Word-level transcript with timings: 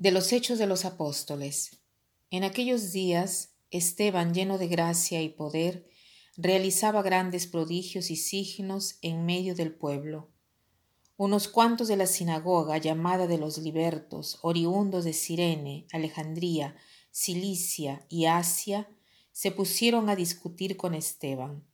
De 0.00 0.12
los 0.12 0.32
Hechos 0.32 0.60
de 0.60 0.68
los 0.68 0.84
Apóstoles. 0.84 1.80
En 2.30 2.44
aquellos 2.44 2.92
días, 2.92 3.56
Esteban, 3.72 4.32
lleno 4.32 4.56
de 4.56 4.68
gracia 4.68 5.20
y 5.22 5.28
poder, 5.28 5.90
realizaba 6.36 7.02
grandes 7.02 7.48
prodigios 7.48 8.12
y 8.12 8.14
signos 8.14 8.98
en 9.02 9.26
medio 9.26 9.56
del 9.56 9.74
pueblo. 9.74 10.30
Unos 11.16 11.48
cuantos 11.48 11.88
de 11.88 11.96
la 11.96 12.06
sinagoga 12.06 12.78
llamada 12.78 13.26
de 13.26 13.38
los 13.38 13.58
libertos, 13.58 14.38
oriundos 14.42 15.04
de 15.04 15.14
Cirene, 15.14 15.88
Alejandría, 15.90 16.76
Cilicia 17.10 18.06
y 18.08 18.26
Asia, 18.26 18.88
se 19.32 19.50
pusieron 19.50 20.08
a 20.10 20.14
discutir 20.14 20.76
con 20.76 20.94
Esteban, 20.94 21.64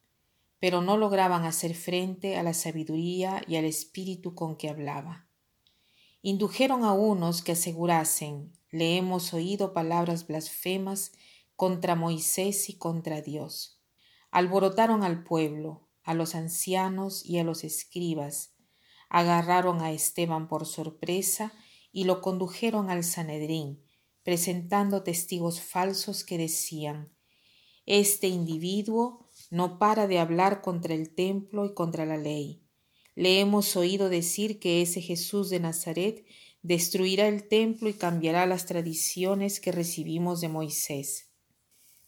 pero 0.61 0.81
no 0.81 0.97
lograban 0.97 1.45
hacer 1.45 1.75
frente 1.75 2.39
a 2.39 2.43
la 2.43 2.55
sabiduría 2.55 3.43
y 3.47 3.57
al 3.57 3.67
espíritu 3.67 4.35
con 4.35 4.57
que 4.57 4.71
hablaba 4.71 5.29
indujeron 6.27 6.85
a 6.85 6.95
unos 6.95 7.43
que 7.43 7.53
asegurasen 7.53 8.51
le 8.71 8.97
hemos 8.97 9.35
oído 9.35 9.75
palabras 9.75 10.27
blasfemas 10.27 11.13
contra 11.55 11.97
Moisés 11.97 12.71
y 12.71 12.79
contra 12.79 13.21
Dios. 13.21 13.83
Alborotaron 14.31 15.03
al 15.03 15.23
pueblo, 15.23 15.87
a 16.03 16.15
los 16.15 16.35
ancianos 16.35 17.27
y 17.27 17.39
a 17.41 17.45
los 17.45 17.63
escribas, 17.63 18.55
agarraron 19.11 19.83
a 19.83 19.93
Esteban 19.93 20.49
por 20.49 20.65
sorpresa 20.65 21.53
y 21.93 22.05
lo 22.05 22.23
condujeron 22.23 22.89
al 22.89 23.05
Sanedrín, 23.05 23.85
presentando 24.23 25.03
testigos 25.03 25.61
falsos 25.61 26.25
que 26.25 26.39
decían 26.39 27.13
Este 27.85 28.29
individuo 28.29 29.29
no 29.51 29.79
para 29.79 30.07
de 30.07 30.21
hablar 30.21 30.63
contra 30.63 30.95
el 30.95 31.15
templo 31.15 31.67
y 31.67 31.75
contra 31.75 32.07
la 32.07 32.17
ley. 32.17 32.64
Le 33.15 33.41
hemos 33.41 33.77
oído 33.77 34.09
decir 34.09 34.59
que 34.59 34.83
ese 34.83 35.01
Jesús 35.01 35.51
de 35.51 35.61
Nazaret 35.61 36.25
destruirá 36.63 37.29
el 37.29 37.47
templo 37.47 37.89
y 37.89 37.95
cambiará 37.95 38.47
las 38.47 38.67
tradiciones 38.67 39.61
que 39.61 39.71
recibimos 39.71 40.41
de 40.41 40.49
Moisés. 40.49 41.31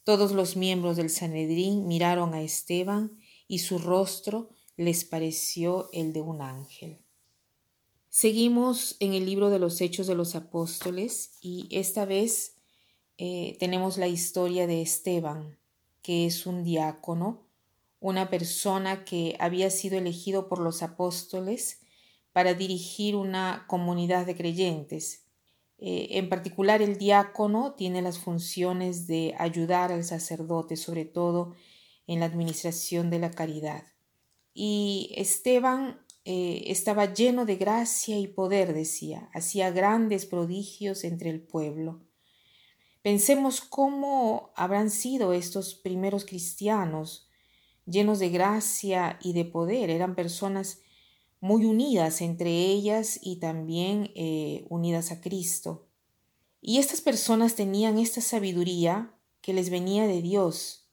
Todos 0.03 0.31
los 0.31 0.55
miembros 0.55 0.97
del 0.97 1.09
Sanedrín 1.09 1.87
miraron 1.87 2.33
a 2.33 2.41
Esteban 2.41 3.19
y 3.47 3.59
su 3.59 3.77
rostro 3.77 4.49
les 4.75 5.05
pareció 5.05 5.89
el 5.93 6.13
de 6.13 6.21
un 6.21 6.41
ángel. 6.41 6.99
Seguimos 8.09 8.97
en 8.99 9.13
el 9.13 9.25
libro 9.25 9.49
de 9.49 9.59
los 9.59 9.79
Hechos 9.79 10.07
de 10.07 10.15
los 10.15 10.35
Apóstoles 10.35 11.37
y 11.41 11.67
esta 11.71 12.05
vez 12.05 12.55
eh, 13.17 13.57
tenemos 13.59 13.97
la 13.97 14.07
historia 14.07 14.65
de 14.65 14.81
Esteban, 14.81 15.57
que 16.01 16.25
es 16.25 16.45
un 16.45 16.63
diácono 16.63 17.46
una 17.99 18.29
persona 18.29 19.03
que 19.05 19.35
había 19.39 19.69
sido 19.69 19.97
elegido 19.97 20.47
por 20.47 20.59
los 20.59 20.83
apóstoles 20.83 21.81
para 22.31 22.53
dirigir 22.53 23.15
una 23.15 23.65
comunidad 23.67 24.25
de 24.25 24.35
creyentes. 24.35 25.25
Eh, 25.79 26.09
en 26.11 26.29
particular, 26.29 26.81
el 26.81 26.97
diácono 26.97 27.73
tiene 27.73 28.01
las 28.01 28.19
funciones 28.19 29.07
de 29.07 29.35
ayudar 29.37 29.91
al 29.91 30.03
sacerdote, 30.03 30.75
sobre 30.75 31.05
todo 31.05 31.53
en 32.05 32.19
la 32.19 32.27
administración 32.27 33.09
de 33.09 33.19
la 33.19 33.31
caridad. 33.31 33.83
Y 34.53 35.11
Esteban 35.15 35.99
eh, 36.25 36.63
estaba 36.67 37.13
lleno 37.13 37.45
de 37.45 37.55
gracia 37.57 38.17
y 38.19 38.27
poder, 38.27 38.73
decía, 38.73 39.29
hacía 39.33 39.71
grandes 39.71 40.25
prodigios 40.25 41.03
entre 41.03 41.29
el 41.29 41.41
pueblo. 41.41 42.01
Pensemos 43.01 43.61
cómo 43.61 44.51
habrán 44.55 44.89
sido 44.89 45.31
estos 45.31 45.75
primeros 45.75 46.25
cristianos, 46.25 47.26
llenos 47.87 48.19
de 48.19 48.29
gracia 48.29 49.17
y 49.21 49.33
de 49.33 49.45
poder. 49.45 49.89
Eran 49.89 50.15
personas 50.15 50.81
muy 51.39 51.65
unidas 51.65 52.21
entre 52.21 52.49
ellas 52.51 53.19
y 53.21 53.37
también 53.37 54.11
eh, 54.15 54.65
unidas 54.69 55.11
a 55.11 55.21
Cristo. 55.21 55.87
Y 56.61 56.79
estas 56.79 57.01
personas 57.01 57.55
tenían 57.55 57.97
esta 57.97 58.21
sabiduría 58.21 59.13
que 59.41 59.53
les 59.53 59.69
venía 59.69 60.07
de 60.07 60.21
Dios, 60.21 60.89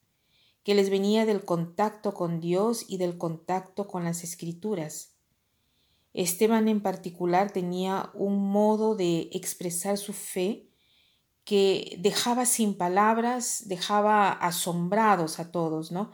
que 0.63 0.75
les 0.75 0.91
venía 0.91 1.27
del 1.27 1.45
contacto 1.45 2.15
con 2.15 2.41
Dios 2.41 2.85
y 2.89 2.99
del 2.99 3.19
contacto 3.19 3.89
con 3.89 4.05
las 4.05 4.23
escrituras. 4.23 5.15
Esteban 6.13 6.69
en 6.69 6.81
particular 6.81 7.51
tenía 7.51 8.11
un 8.15 8.51
modo 8.51 8.95
de 8.95 9.31
expresar 9.33 9.99
su 9.99 10.13
fe 10.13 10.69
que 11.45 11.97
dejaba 11.99 12.47
sin 12.47 12.75
palabras, 12.75 13.65
dejaba 13.67 14.31
asombrados 14.31 15.41
a 15.41 15.51
todos, 15.51 15.91
¿no? 15.91 16.13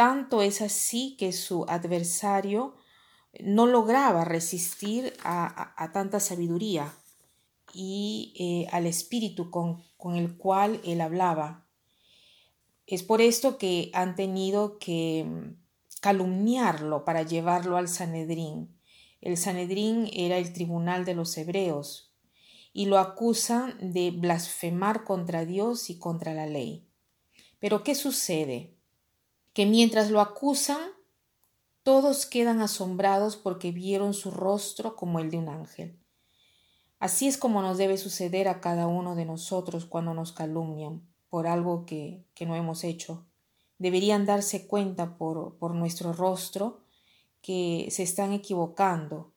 Tanto 0.00 0.40
es 0.40 0.62
así 0.62 1.14
que 1.18 1.30
su 1.30 1.66
adversario 1.68 2.74
no 3.38 3.66
lograba 3.66 4.24
resistir 4.24 5.12
a, 5.22 5.90
tanta 5.92 6.20
sabiduría 6.20 6.94
y 7.74 8.32
eh, 8.38 8.66
al 8.72 8.86
espíritu 8.86 9.50
con, 9.50 9.84
con 9.98 10.16
el 10.16 10.38
cual 10.38 10.80
él 10.84 11.02
hablaba. 11.02 11.66
Es 12.86 13.02
por 13.02 13.20
esto 13.20 13.58
que 13.58 13.90
han 13.92 14.14
tenido 14.14 14.78
que 14.78 15.26
mm, 15.28 15.60
calumniarlo 16.00 17.04
para 17.04 17.22
llevarlo 17.22 17.76
al 17.76 17.88
Sanedrín. 17.88 18.80
El 19.20 19.36
Sanedrín 19.36 20.08
era 20.14 20.38
el 20.38 20.54
tribunal 20.54 21.04
de 21.04 21.12
los 21.12 21.36
hebreos 21.36 22.14
y 22.72 22.86
lo 22.86 22.98
acusan 22.98 23.92
de 23.92 24.12
blasfemar 24.12 25.04
contra 25.04 25.44
Dios 25.44 25.90
y 25.90 25.98
contra 25.98 26.32
la 26.32 26.46
ley. 26.46 26.88
Pero 27.58 27.84
¿qué 27.84 27.94
sucede? 27.94 28.79
Que 29.52 29.66
mientras 29.66 30.10
lo 30.10 30.20
acusan, 30.20 30.80
todos 31.82 32.26
quedan 32.26 32.60
asombrados 32.60 33.36
porque 33.36 33.72
vieron 33.72 34.14
su 34.14 34.30
rostro 34.30 34.96
como 34.96 35.18
el 35.18 35.30
de 35.30 35.38
un 35.38 35.48
ángel. 35.48 35.98
Así 36.98 37.26
es 37.26 37.38
como 37.38 37.62
nos 37.62 37.78
debe 37.78 37.96
suceder 37.96 38.46
a 38.48 38.60
cada 38.60 38.86
uno 38.86 39.14
de 39.14 39.24
nosotros 39.24 39.86
cuando 39.86 40.12
nos 40.12 40.32
calumnian 40.32 41.02
por 41.30 41.46
algo 41.46 41.86
que, 41.86 42.26
que 42.34 42.44
no 42.44 42.54
hemos 42.54 42.84
hecho. 42.84 43.26
Deberían 43.78 44.26
darse 44.26 44.66
cuenta 44.66 45.16
por, 45.16 45.56
por 45.56 45.74
nuestro 45.74 46.12
rostro 46.12 46.82
que 47.40 47.88
se 47.90 48.02
están 48.02 48.32
equivocando 48.32 49.32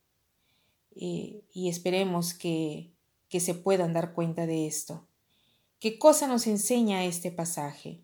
eh, 0.94 1.42
y 1.52 1.70
esperemos 1.70 2.34
que, 2.34 2.92
que 3.30 3.40
se 3.40 3.54
puedan 3.54 3.94
dar 3.94 4.12
cuenta 4.12 4.46
de 4.46 4.66
esto. 4.66 5.08
¿Qué 5.80 5.98
cosa 5.98 6.26
nos 6.26 6.46
enseña 6.46 7.04
este 7.04 7.30
pasaje? 7.30 8.03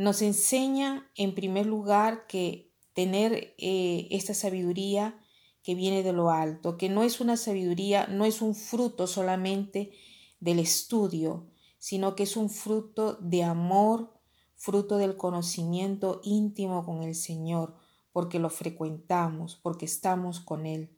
Nos 0.00 0.22
enseña 0.22 1.10
en 1.14 1.34
primer 1.34 1.66
lugar 1.66 2.26
que 2.26 2.72
tener 2.94 3.54
eh, 3.58 4.08
esta 4.10 4.32
sabiduría 4.32 5.20
que 5.62 5.74
viene 5.74 6.02
de 6.02 6.14
lo 6.14 6.30
alto, 6.30 6.78
que 6.78 6.88
no 6.88 7.02
es 7.02 7.20
una 7.20 7.36
sabiduría, 7.36 8.06
no 8.06 8.24
es 8.24 8.40
un 8.40 8.54
fruto 8.54 9.06
solamente 9.06 9.92
del 10.40 10.58
estudio, 10.58 11.50
sino 11.78 12.16
que 12.16 12.22
es 12.22 12.38
un 12.38 12.48
fruto 12.48 13.18
de 13.20 13.42
amor, 13.42 14.18
fruto 14.56 14.96
del 14.96 15.18
conocimiento 15.18 16.22
íntimo 16.24 16.82
con 16.82 17.02
el 17.02 17.14
Señor, 17.14 17.76
porque 18.10 18.38
lo 18.38 18.48
frecuentamos, 18.48 19.56
porque 19.56 19.84
estamos 19.84 20.40
con 20.40 20.64
Él. 20.64 20.96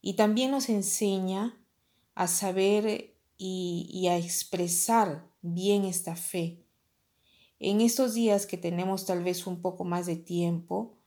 Y 0.00 0.14
también 0.14 0.50
nos 0.50 0.70
enseña 0.70 1.62
a 2.14 2.26
saber 2.26 3.18
y, 3.36 3.86
y 3.92 4.06
a 4.08 4.16
expresar 4.16 5.30
bien 5.42 5.84
esta 5.84 6.16
fe, 6.16 6.69
en 7.60 7.82
estos 7.82 8.14
días 8.14 8.46
que 8.46 8.56
tenemos 8.56 9.04
tal 9.04 9.22
vez 9.22 9.46
un 9.46 9.60
poco 9.60 9.84
más 9.84 10.06
de 10.06 10.16
tiempo, 10.16 10.98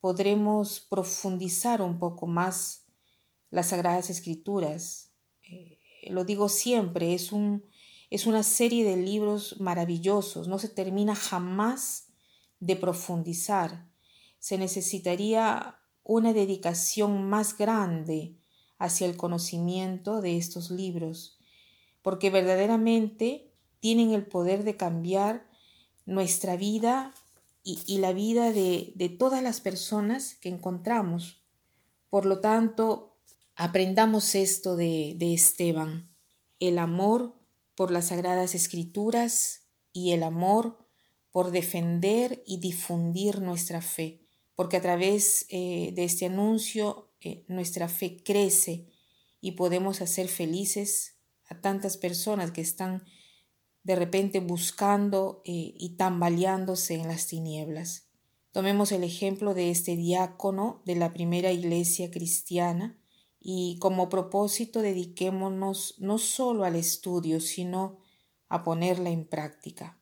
podremos 0.00 0.80
profundizar 0.80 1.80
un 1.80 2.00
poco 2.00 2.26
más 2.26 2.86
las 3.50 3.68
Sagradas 3.68 4.10
Escrituras. 4.10 5.12
Eh, 5.48 5.78
lo 6.10 6.24
digo 6.24 6.48
siempre, 6.48 7.14
es, 7.14 7.30
un, 7.30 7.64
es 8.10 8.26
una 8.26 8.42
serie 8.42 8.84
de 8.84 8.96
libros 8.96 9.60
maravillosos, 9.60 10.48
no 10.48 10.58
se 10.58 10.68
termina 10.68 11.14
jamás 11.14 12.08
de 12.58 12.74
profundizar. 12.74 13.88
Se 14.40 14.58
necesitaría 14.58 15.76
una 16.02 16.32
dedicación 16.32 17.28
más 17.28 17.56
grande 17.56 18.36
hacia 18.78 19.06
el 19.06 19.16
conocimiento 19.16 20.20
de 20.22 20.38
estos 20.38 20.72
libros, 20.72 21.38
porque 22.02 22.30
verdaderamente 22.30 23.52
tienen 23.78 24.10
el 24.12 24.26
poder 24.26 24.64
de 24.64 24.76
cambiar 24.76 25.49
nuestra 26.10 26.56
vida 26.56 27.14
y, 27.62 27.98
la 27.98 28.12
vida 28.12 28.52
de, 28.52 28.92
de 28.96 29.08
todas 29.08 29.42
las 29.42 29.60
personas 29.60 30.34
que 30.34 30.48
encontramos. 30.48 31.42
Por 32.08 32.26
lo 32.26 32.40
tanto, 32.40 33.16
aprendamos 33.54 34.34
esto 34.34 34.76
de, 34.76 35.14
de 35.16 35.34
Esteban, 35.34 36.10
el 36.58 36.78
amor 36.78 37.34
por 37.74 37.90
las 37.90 38.08
sagradas 38.08 38.54
escrituras 38.54 39.62
y 39.92 40.12
el 40.12 40.22
amor 40.22 40.78
por 41.30 41.50
defender 41.50 42.42
y 42.46 42.58
difundir 42.58 43.40
nuestra 43.40 43.80
fe, 43.80 44.20
porque 44.56 44.76
a 44.76 44.82
través 44.82 45.46
eh, 45.48 45.92
de 45.94 46.04
este 46.04 46.26
anuncio 46.26 47.12
eh, 47.20 47.44
nuestra 47.48 47.88
fe 47.88 48.22
crece 48.24 48.88
y 49.40 49.52
podemos 49.52 50.00
hacer 50.00 50.28
felices 50.28 51.14
a 51.48 51.60
tantas 51.60 51.96
personas 51.96 52.50
que 52.50 52.60
están 52.60 53.04
de 53.82 53.96
repente 53.96 54.40
buscando 54.40 55.42
eh, 55.44 55.74
y 55.76 55.96
tambaleándose 55.96 56.94
en 56.94 57.08
las 57.08 57.26
tinieblas. 57.26 58.08
Tomemos 58.52 58.92
el 58.92 59.04
ejemplo 59.04 59.54
de 59.54 59.70
este 59.70 59.96
diácono 59.96 60.82
de 60.84 60.96
la 60.96 61.12
primera 61.12 61.52
iglesia 61.52 62.10
cristiana 62.10 62.98
y 63.38 63.78
como 63.78 64.08
propósito 64.08 64.82
dediquémonos 64.82 65.94
no 65.98 66.18
solo 66.18 66.64
al 66.64 66.76
estudio, 66.76 67.40
sino 67.40 67.98
a 68.48 68.64
ponerla 68.64 69.10
en 69.10 69.24
práctica. 69.24 69.98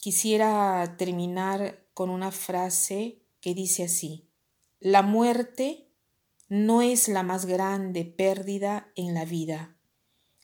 Quisiera 0.00 0.96
terminar 0.96 1.86
con 1.92 2.08
una 2.08 2.30
frase 2.30 3.22
que 3.40 3.54
dice 3.54 3.84
así, 3.84 4.30
la 4.80 5.02
muerte 5.02 5.88
no 6.48 6.82
es 6.82 7.08
la 7.08 7.22
más 7.22 7.46
grande 7.46 8.04
pérdida 8.04 8.92
en 8.96 9.14
la 9.14 9.24
vida. 9.24 9.76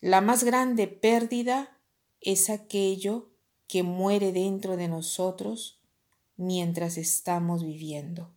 La 0.01 0.21
más 0.21 0.45
grande 0.45 0.87
pérdida 0.87 1.78
es 2.21 2.51
aquello 2.51 3.31
que 3.67 3.83
muere 3.83 4.33
dentro 4.33 4.77
de 4.77 4.89
nosotros 4.89 5.81
mientras 6.37 6.97
estamos 6.97 7.63
viviendo. 7.63 8.31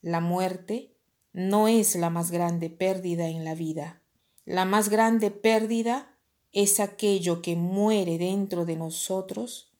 La 0.00 0.20
muerte 0.20 0.92
no 1.32 1.68
es 1.68 1.94
la 1.94 2.10
más 2.10 2.30
grande 2.30 2.68
pérdida 2.68 3.28
en 3.28 3.44
la 3.44 3.54
vida. 3.54 4.02
La 4.44 4.64
más 4.64 4.88
grande 4.88 5.30
pérdida 5.30 6.18
es 6.52 6.80
aquello 6.80 7.40
que 7.40 7.56
muere 7.56 8.18
dentro 8.18 8.64
de 8.64 8.76
nosotros 8.76 9.72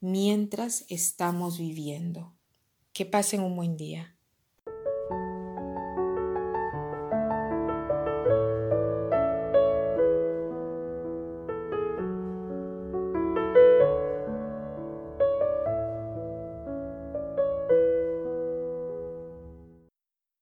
mientras 0.00 0.84
estamos 0.88 1.58
viviendo. 1.58 2.34
Que 2.92 3.06
pasen 3.06 3.42
un 3.42 3.56
buen 3.56 3.76
día. 3.76 4.15